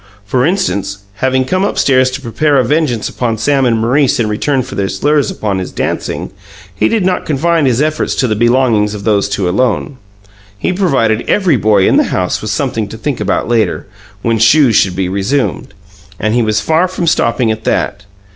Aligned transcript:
For 0.25 0.47
instance, 0.47 1.03
having 1.17 1.45
come 1.45 1.63
upstairs 1.63 2.09
to 2.09 2.21
prepare 2.21 2.57
a 2.57 2.63
vengeance 2.63 3.07
upon 3.07 3.37
Sam 3.37 3.67
and 3.67 3.77
Maurice 3.79 4.19
in 4.19 4.27
return 4.29 4.63
for 4.63 4.73
their 4.73 4.89
slurs 4.89 5.29
upon 5.29 5.59
his 5.59 5.71
dancing, 5.71 6.31
he 6.73 6.87
did 6.89 7.05
not 7.05 7.23
confine 7.27 7.67
his 7.67 7.83
efforts 7.83 8.15
to 8.15 8.27
the 8.27 8.35
belongings 8.35 8.95
of 8.95 9.03
those 9.03 9.29
two 9.29 9.47
alone. 9.47 9.97
He 10.57 10.73
provided 10.73 11.29
every 11.29 11.55
boy 11.55 11.87
in 11.87 11.97
the 11.97 12.05
house 12.05 12.41
with 12.41 12.49
something 12.49 12.87
to 12.87 12.97
think 12.97 13.19
about 13.19 13.47
later, 13.47 13.85
when 14.23 14.39
shoes 14.39 14.75
should 14.75 14.95
be 14.95 15.07
resumed; 15.07 15.75
and 16.19 16.33
he 16.33 16.41
was 16.41 16.61
far 16.61 16.87
from 16.87 17.05
stopping 17.05 17.51
at 17.51 17.63
that. 17.65 18.05